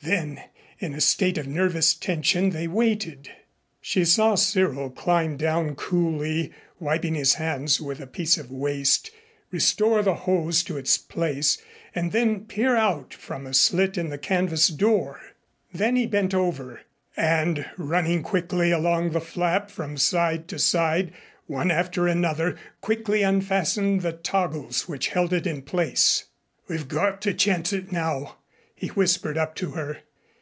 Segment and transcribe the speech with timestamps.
[0.00, 0.40] Then,
[0.78, 3.30] in a state of nervous tension, they waited.
[3.80, 9.10] She saw Cyril climb down, coolly wiping his hands with a piece of waste,
[9.50, 11.60] restore the hose to its place,
[11.96, 15.20] and then peer out from a slit in the canvas door.
[15.74, 16.82] Then he bent over,
[17.16, 21.12] and running quickly along the flap from side to side,
[21.46, 26.26] one after another quickly unfastened the toggles which held it in place.
[26.68, 28.36] "We've got to chance it now,"
[28.80, 29.98] he whispered up to her.